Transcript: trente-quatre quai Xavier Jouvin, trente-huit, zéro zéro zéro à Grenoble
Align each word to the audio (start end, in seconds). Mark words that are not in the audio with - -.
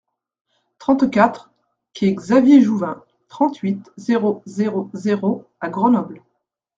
trente-quatre 0.79 1.51
quai 1.93 2.15
Xavier 2.15 2.59
Jouvin, 2.59 3.03
trente-huit, 3.27 3.87
zéro 3.97 4.41
zéro 4.47 4.89
zéro 4.95 5.47
à 5.59 5.69
Grenoble 5.69 6.23